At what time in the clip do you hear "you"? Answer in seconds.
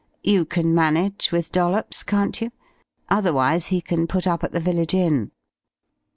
0.23-0.45, 2.41-2.49